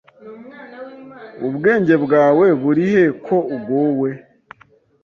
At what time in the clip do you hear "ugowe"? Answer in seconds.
3.55-4.09